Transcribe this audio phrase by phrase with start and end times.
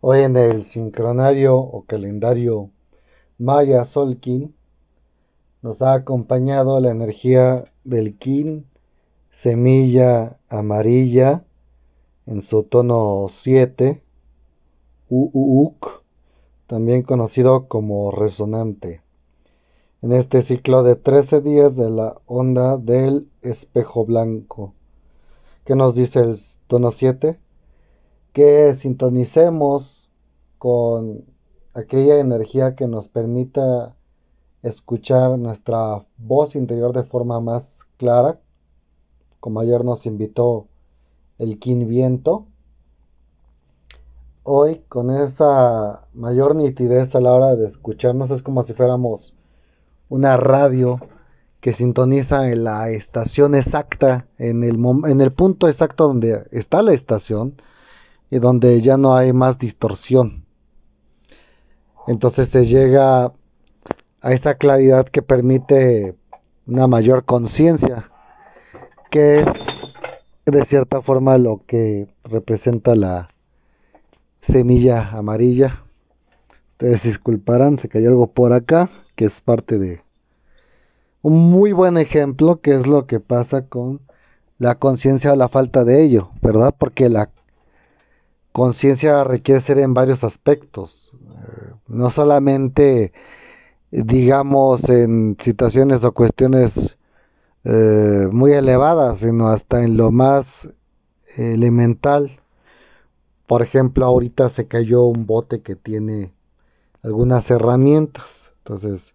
[0.00, 2.70] Hoy en el sincronario o calendario
[3.36, 4.54] Maya Solkin
[5.60, 8.64] nos ha acompañado la energía del Kin,
[9.32, 11.42] semilla amarilla
[12.26, 14.00] en su tono 7,
[15.10, 16.04] Uuk,
[16.68, 19.02] también conocido como resonante.
[20.00, 24.74] En este ciclo de 13 días de la onda del espejo blanco.
[25.64, 26.36] ¿Qué nos dice el
[26.68, 27.40] tono 7?
[28.32, 30.08] Que sintonicemos
[30.58, 31.24] con
[31.74, 33.94] aquella energía que nos permita
[34.62, 38.40] escuchar nuestra voz interior de forma más clara,
[39.40, 40.66] como ayer nos invitó
[41.38, 42.46] el Kin Viento.
[44.42, 49.34] Hoy con esa mayor nitidez a la hora de escucharnos es como si fuéramos
[50.08, 51.00] una radio
[51.60, 56.94] que sintoniza en la estación exacta, en el, en el punto exacto donde está la
[56.94, 57.60] estación
[58.30, 60.44] y donde ya no hay más distorsión.
[62.06, 63.32] Entonces se llega
[64.20, 66.16] a esa claridad que permite
[66.66, 68.10] una mayor conciencia,
[69.10, 69.92] que es
[70.44, 73.28] de cierta forma lo que representa la
[74.40, 75.84] semilla amarilla.
[76.72, 80.02] Ustedes disculparán, se cayó algo por acá, que es parte de
[81.22, 84.00] un muy buen ejemplo, que es lo que pasa con
[84.58, 86.74] la conciencia o la falta de ello, ¿verdad?
[86.78, 87.30] Porque la
[88.52, 93.12] conciencia requiere ser en varios aspectos, eh, no solamente,
[93.90, 96.98] digamos, en situaciones o cuestiones
[97.64, 100.68] eh, muy elevadas, sino hasta en lo más
[101.36, 102.40] elemental.
[103.46, 106.32] Por ejemplo, ahorita se cayó un bote que tiene
[107.02, 109.14] algunas herramientas, entonces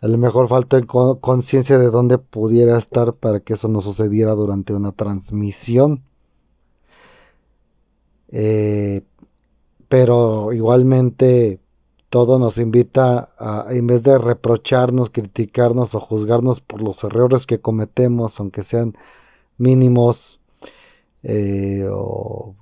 [0.00, 4.74] a lo mejor falta conciencia de dónde pudiera estar para que eso no sucediera durante
[4.74, 6.02] una transmisión.
[8.36, 9.02] Eh,
[9.88, 11.60] pero igualmente
[12.10, 17.60] todo nos invita a, en vez de reprocharnos, criticarnos o juzgarnos por los errores que
[17.60, 18.96] cometemos, aunque sean
[19.56, 20.40] mínimos,
[21.22, 22.56] eh, o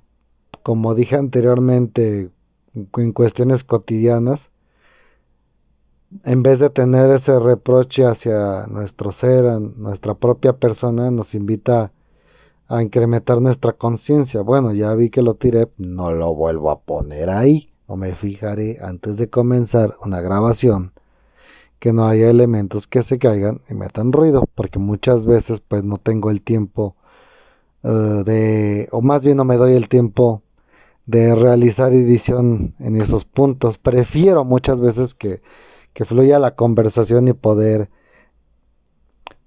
[0.61, 2.29] como dije anteriormente,
[2.75, 4.51] en cuestiones cotidianas,
[6.23, 11.91] en vez de tener ese reproche hacia nuestro ser, nuestra propia persona, nos invita a
[12.81, 14.41] incrementar nuestra conciencia.
[14.41, 17.69] Bueno, ya vi que lo tiré, no lo vuelvo a poner ahí.
[17.85, 20.93] O me fijaré antes de comenzar una grabación
[21.79, 25.97] que no haya elementos que se caigan y metan ruido, porque muchas veces pues no
[25.97, 26.95] tengo el tiempo
[27.83, 30.41] eh, de, o más bien no me doy el tiempo
[31.05, 33.77] de realizar edición en esos puntos.
[33.77, 35.41] Prefiero muchas veces que
[35.93, 37.89] que fluya la conversación y poder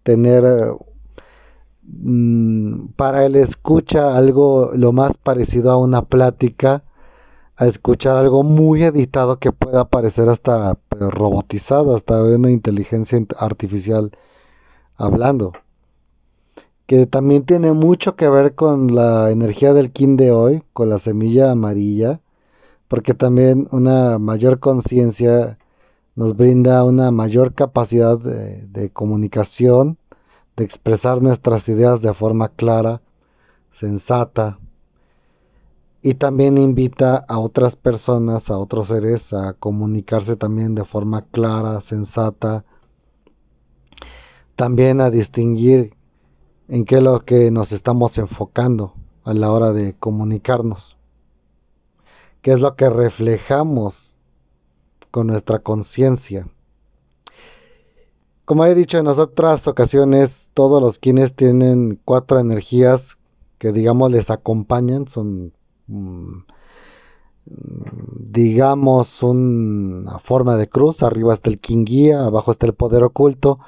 [0.03, 0.45] tener
[1.83, 2.46] mm,
[2.97, 6.83] para el escucha algo lo más parecido a una plática,
[7.57, 14.13] a escuchar algo muy editado que pueda parecer hasta robotizado, hasta una inteligencia artificial
[14.97, 15.53] hablando.
[16.87, 20.99] Que también tiene mucho que ver con la energía del kin de hoy, con la
[20.99, 22.21] semilla amarilla,
[22.89, 25.59] porque también una mayor conciencia
[26.17, 29.99] nos brinda una mayor capacidad de, comunicación,
[30.57, 33.03] de expresar nuestras ideas de forma clara,
[33.73, 34.59] sensata,
[36.03, 41.81] y también invita a otras personas, a otros seres, a comunicarse también de forma clara,
[41.81, 42.65] sensata,
[44.55, 45.95] también a distinguir
[46.69, 48.95] en qué es lo que nos estamos enfocando
[49.25, 50.97] a la hora de comunicarnos,
[52.41, 54.17] qué es lo que reflejamos
[55.11, 56.47] con nuestra conciencia.
[58.47, 63.19] Como he dicho en otras ocasiones, todos los quienes tienen cuatro energías
[63.59, 65.53] que digamos les acompañan, son
[65.89, 66.43] mm,
[67.45, 73.59] digamos una forma de cruz, arriba está el kin guía, abajo está el poder oculto,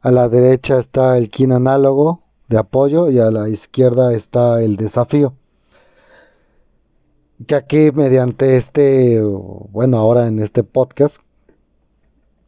[0.00, 4.76] a la derecha está el kin análogo de apoyo y a la izquierda está el
[4.76, 5.34] desafío.
[7.46, 11.18] Que aquí mediante este, bueno, ahora en este podcast,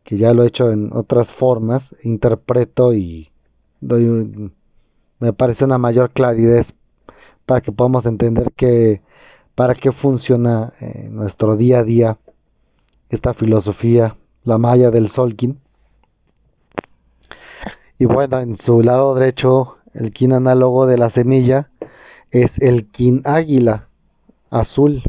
[0.07, 3.29] que ya lo he hecho en otras formas, interpreto y
[3.81, 4.53] doy
[5.19, 6.65] me parece una mayor claridad
[7.45, 9.03] para que podamos entender que
[9.57, 12.19] para qué funciona en nuestro día a día
[13.09, 15.59] esta filosofía, la malla del Solkin.
[17.99, 21.71] Y bueno, en su lado derecho, el kin análogo de la semilla
[22.31, 23.89] es el kin águila
[24.51, 25.03] azul,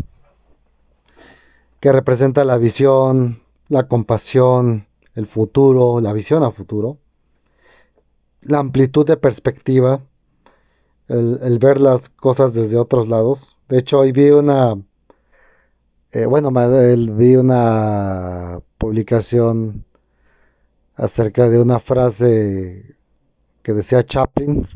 [1.82, 4.87] que representa la visión, la compasión,
[5.18, 7.00] el futuro, la visión a futuro,
[8.42, 10.02] la amplitud de perspectiva,
[11.08, 13.58] el, ver las cosas desde otros lados.
[13.68, 14.76] De hecho, hoy vi una,
[16.12, 19.86] Eh, bueno, vi una publicación
[20.96, 22.96] acerca de una frase
[23.64, 24.68] que decía Chaplin,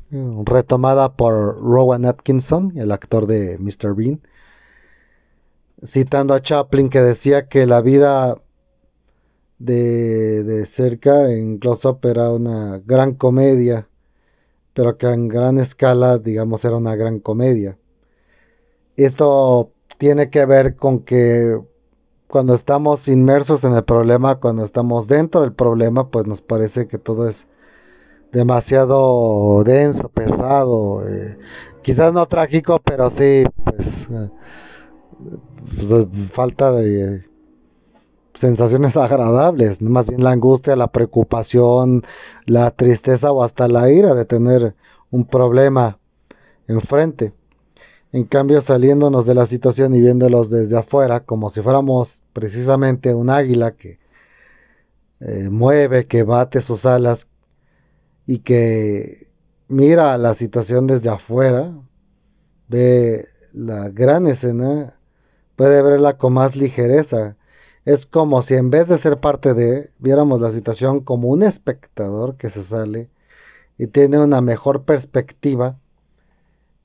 [0.45, 3.95] retomada por Rowan Atkinson, el actor de Mr.
[3.95, 4.21] Bean,
[5.85, 8.41] citando a Chaplin que decía que la vida
[9.63, 13.87] de, de cerca en Close-Up era una gran comedia,
[14.73, 17.77] pero que en gran escala, digamos, era una gran comedia.
[18.95, 21.59] Esto tiene que ver con que
[22.27, 26.97] cuando estamos inmersos en el problema, cuando estamos dentro del problema, pues nos parece que
[26.97, 27.45] todo es
[28.31, 31.37] demasiado denso, pesado, eh,
[31.81, 34.29] quizás no trágico, pero sí, pues, eh,
[35.75, 37.30] pues falta de
[38.41, 42.03] sensaciones agradables, más bien la angustia, la preocupación,
[42.45, 44.75] la tristeza o hasta la ira de tener
[45.11, 45.99] un problema
[46.67, 47.33] enfrente.
[48.11, 53.29] En cambio, saliéndonos de la situación y viéndolos desde afuera, como si fuéramos precisamente un
[53.29, 53.99] águila que
[55.21, 57.27] eh, mueve, que bate sus alas
[58.27, 59.29] y que
[59.69, 61.71] mira la situación desde afuera,
[62.67, 64.95] ve la gran escena,
[65.55, 67.37] puede verla con más ligereza.
[67.85, 72.35] Es como si en vez de ser parte de, viéramos la situación como un espectador
[72.37, 73.09] que se sale
[73.77, 75.77] y tiene una mejor perspectiva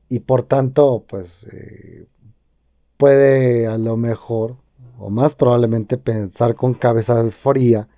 [0.09, 2.07] y por tanto, pues eh,
[2.97, 4.57] puede a lo mejor,
[4.99, 7.89] o más probablemente, pensar con cabeza fría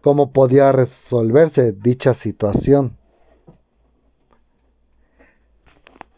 [0.00, 2.96] cómo podía resolverse dicha situación.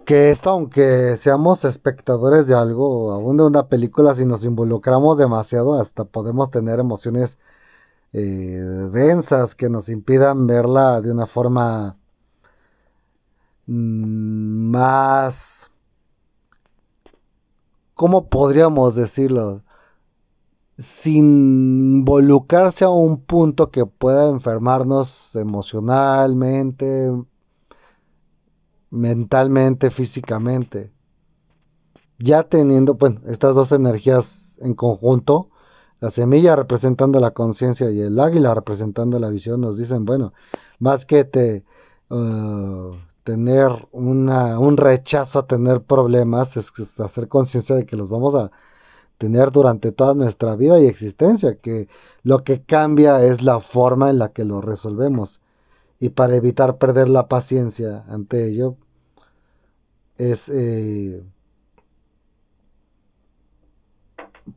[0.06, 5.80] Que esto, aunque seamos espectadores de algo, aún de una película, si nos involucramos demasiado,
[5.80, 7.38] hasta podemos tener emociones
[8.12, 8.20] eh,
[8.92, 11.96] densas que nos impidan verla de una forma
[13.66, 15.70] Mm, más...
[17.94, 19.62] ¿Cómo podríamos decirlo?
[20.78, 21.24] Sin
[22.00, 27.10] involucrarse a un punto que pueda enfermarnos emocionalmente,
[28.94, 30.92] mentalmente, físicamente.
[32.18, 35.50] Ya teniendo, bueno, estas dos energías en conjunto,
[36.00, 40.32] la semilla representando la conciencia y el águila representando la visión, nos dicen, bueno,
[40.78, 41.64] más que te...
[42.10, 42.94] Uh,
[43.24, 46.70] tener una, un rechazo a tener problemas, es
[47.00, 48.50] hacer conciencia de que los vamos a
[49.18, 51.88] tener durante toda nuestra vida y existencia, que
[52.22, 55.40] lo que cambia es la forma en la que lo resolvemos.
[55.98, 58.76] Y para evitar perder la paciencia ante ello,
[60.18, 61.22] es eh,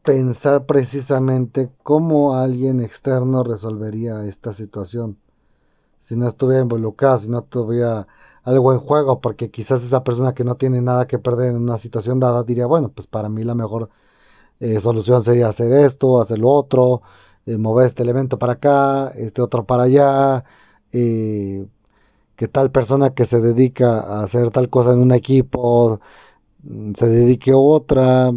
[0.03, 5.17] pensar precisamente cómo alguien externo resolvería esta situación.
[6.05, 8.07] Si no estuviera involucrado, si no tuviera
[8.43, 11.77] algo en juego, porque quizás esa persona que no tiene nada que perder en una
[11.77, 13.89] situación dada diría, bueno, pues para mí la mejor
[14.59, 17.01] eh, solución sería hacer esto, hacer lo otro,
[17.45, 20.45] eh, mover este elemento para acá, este otro para allá,
[20.91, 21.67] eh,
[22.37, 25.99] que tal persona que se dedica a hacer tal cosa en un equipo
[26.63, 28.31] mm, se dedique a otra.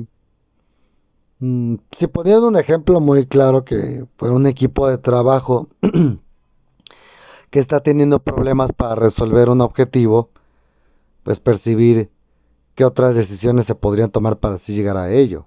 [1.38, 5.68] Mm, si poniendo un ejemplo muy claro que por un equipo de trabajo
[7.50, 10.30] que está teniendo problemas para resolver un objetivo,
[11.24, 12.10] pues percibir
[12.74, 15.46] qué otras decisiones se podrían tomar para así llegar a ello.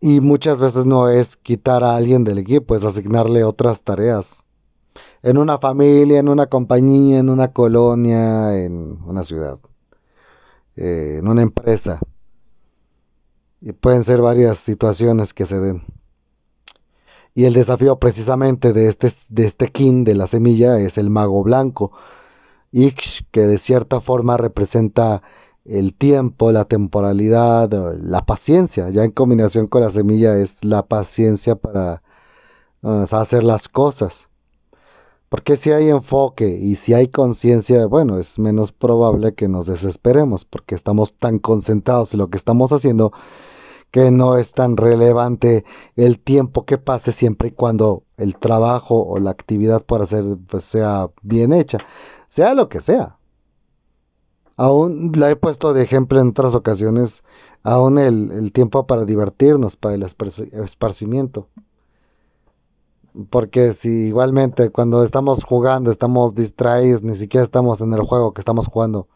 [0.00, 4.43] Y muchas veces no es quitar a alguien del equipo, es asignarle otras tareas.
[5.22, 9.58] En una familia, en una compañía, en una colonia, en una ciudad,
[10.76, 12.00] eh, en una empresa.
[13.60, 15.84] Y pueden ser varias situaciones que se den.
[17.34, 21.42] Y el desafío precisamente de este, de este kin, de la semilla, es el mago
[21.42, 21.92] blanco.
[22.70, 25.22] Ix, que de cierta forma representa
[25.64, 27.70] el tiempo, la temporalidad,
[28.00, 28.90] la paciencia.
[28.90, 32.02] Ya en combinación con la semilla es la paciencia para
[32.82, 34.28] hacer las cosas.
[35.34, 40.44] Porque si hay enfoque y si hay conciencia, bueno, es menos probable que nos desesperemos
[40.44, 43.12] porque estamos tan concentrados en lo que estamos haciendo
[43.90, 45.64] que no es tan relevante
[45.96, 50.62] el tiempo que pase siempre y cuando el trabajo o la actividad por hacer pues,
[50.62, 51.78] sea bien hecha,
[52.28, 53.16] sea lo que sea.
[54.56, 57.24] Aún la he puesto de ejemplo en otras ocasiones,
[57.64, 61.48] aún el, tiempo para divertirnos, para el esparcimiento.
[63.30, 68.40] Porque si igualmente cuando estamos jugando estamos distraídos, ni siquiera estamos en el juego que
[68.40, 69.08] estamos jugando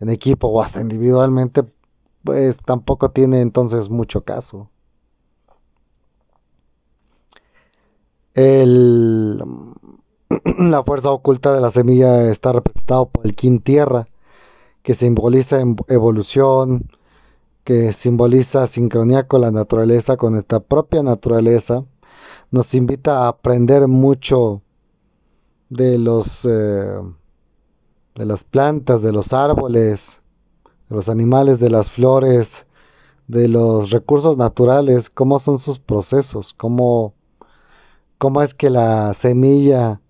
[0.00, 1.64] en equipo o hasta individualmente,
[2.24, 4.70] pues tampoco tiene entonces mucho caso.
[8.34, 9.42] El,
[10.58, 14.08] la fuerza oculta de la semilla está representado por el Kin Tierra,
[14.82, 16.88] que simboliza evolución,
[17.64, 21.84] que simboliza sincronía con la naturaleza, con nuestra propia naturaleza,
[22.50, 24.62] nos invita a aprender mucho
[25.68, 27.00] de los eh,
[28.14, 30.20] de las plantas, de los árboles,
[30.88, 32.66] de los animales, de las flores,
[33.28, 37.14] de los recursos naturales, cómo son sus procesos, cómo,
[38.18, 40.00] cómo es que la semilla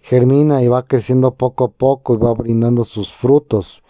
[0.00, 3.82] germina y va creciendo poco a poco y va brindando sus frutos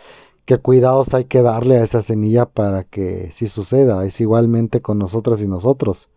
[0.49, 4.07] qué cuidados hay que darle a esa semilla para que sí suceda.
[4.07, 6.09] Es igualmente con nosotras y nosotros.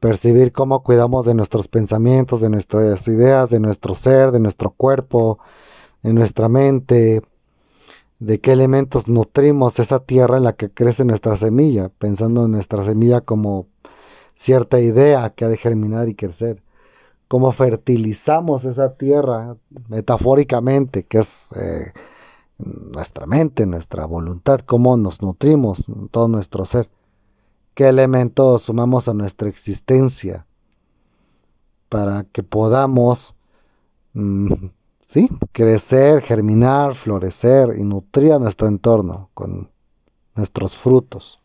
[0.00, 5.38] Percibir cómo cuidamos de nuestros pensamientos, de nuestras ideas, de nuestro ser, de nuestro cuerpo,
[6.02, 7.22] de nuestra mente,
[8.20, 12.84] de qué elementos nutrimos esa tierra en la que crece nuestra semilla, pensando en nuestra
[12.84, 13.66] semilla como
[14.34, 16.62] cierta idea que ha de germinar y crecer.
[17.28, 19.56] Cómo fertilizamos esa tierra
[19.88, 21.92] metafóricamente, que es eh,
[22.58, 26.88] nuestra mente, nuestra voluntad, cómo nos nutrimos, todo nuestro ser,
[27.78, 30.48] qué elementos sumamos a nuestra existencia
[31.88, 33.36] para que podamos,
[34.14, 34.52] mm,
[35.06, 39.70] sí, crecer, germinar, florecer y nutrir a nuestro entorno con
[40.34, 41.38] nuestros frutos,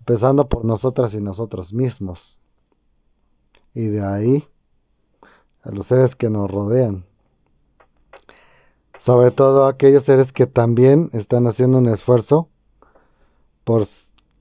[0.00, 2.40] empezando por nosotras y nosotros mismos,
[3.72, 4.48] y de ahí
[5.62, 7.04] a los seres que nos rodean.
[8.98, 12.48] Sobre todo aquellos seres que también están haciendo un esfuerzo
[13.62, 13.86] por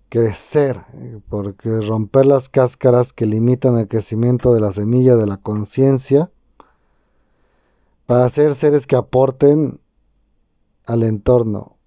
[0.09, 0.81] crecer,
[1.29, 6.31] por romper las cáscaras que limitan el crecimiento de la semilla de la conciencia,
[8.05, 9.79] para ser seres que aporten
[10.85, 11.77] al entorno.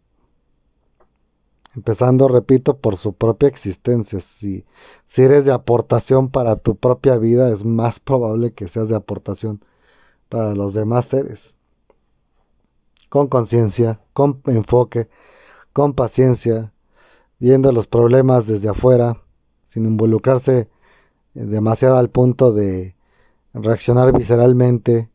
[1.74, 4.20] Empezando, repito, por su propia existencia.
[4.20, 4.64] Si,
[5.06, 9.64] si eres de aportación para tu propia vida, es más probable que seas de aportación
[10.28, 11.56] para los demás seres
[13.12, 15.10] con conciencia, con enfoque,
[15.74, 16.72] con paciencia,
[17.42, 19.20] viendo los problemas desde afuera,
[19.66, 20.68] sin involucrarse
[21.34, 22.94] eh, demasiado al punto de
[23.52, 25.11] reaccionar visceralmente.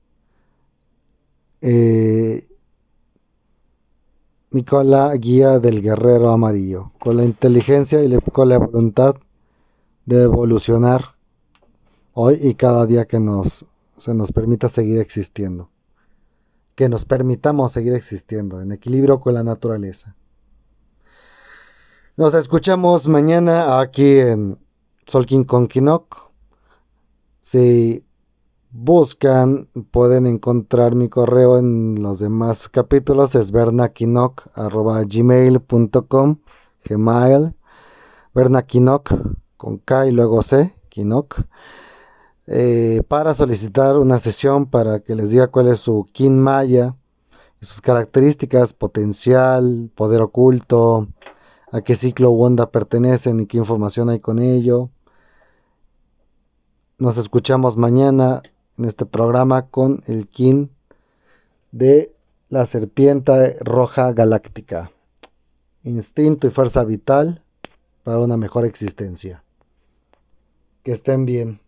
[1.62, 2.46] Eh,
[4.52, 9.16] y con la guía del guerrero amarillo, con la inteligencia y con la voluntad
[10.06, 11.16] de evolucionar
[12.12, 13.66] hoy y cada día que nos,
[14.00, 15.70] se nos permita seguir existiendo
[16.76, 20.16] que nos permitamos seguir existiendo en equilibrio con la naturaleza.
[22.18, 24.58] Nos escuchamos mañana aquí en
[25.06, 26.32] Solkin Konkinok.
[27.44, 28.04] Si
[28.72, 33.36] buscan, pueden encontrar mi correo en los demás capítulos.
[33.36, 36.38] Es bernakinok.gmail.com
[36.84, 37.54] Gmail.
[38.34, 39.14] Bernakinok
[39.56, 40.74] con K y luego C.
[40.90, 41.42] Kinok.
[42.48, 46.96] Eh, para solicitar una sesión para que les diga cuál es su Kin Maya,
[47.62, 51.10] sus características, potencial, poder oculto,
[51.78, 54.90] a qué ciclo u onda pertenecen y qué información hay con ello.
[56.98, 58.42] Nos escuchamos mañana
[58.78, 60.72] en este programa con el Kin
[61.72, 62.12] de
[62.50, 64.92] la serpiente roja galáctica.
[65.84, 67.44] Instinto y fuerza vital
[68.04, 69.44] para una mejor existencia.
[70.84, 71.60] Que estén bien.